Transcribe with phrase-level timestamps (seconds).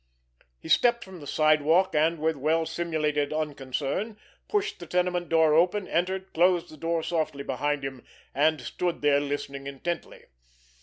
[0.59, 4.17] He stepped from the sidewalk, and, with well simulated unconcern,
[4.49, 8.03] pushed the tenement door open, entered, closed the door softly behind him,
[8.33, 10.23] and stood still, listening intently.